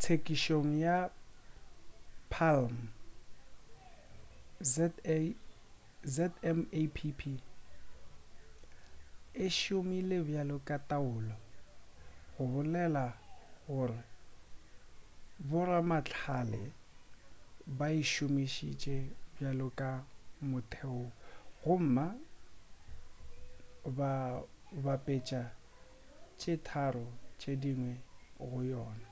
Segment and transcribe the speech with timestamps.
[0.00, 0.96] tsekišong ya
[2.32, 2.74] palm
[6.12, 7.14] zmapp
[9.44, 11.36] e šomile bjalo ka taolo
[12.34, 13.06] go bolela
[13.68, 14.02] gore
[15.48, 16.62] boramahlale
[17.78, 18.96] ba e šomišitše
[19.34, 19.90] bjalo ka
[20.50, 21.02] motheo
[21.62, 22.06] gomma
[23.96, 24.12] ba
[24.84, 25.42] bapetša
[26.38, 27.06] tše tharo
[27.40, 27.92] tše dingwe
[28.48, 29.06] go yona